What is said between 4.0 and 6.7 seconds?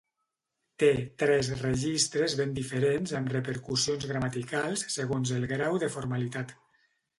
gramaticals segons el grau de formalitat.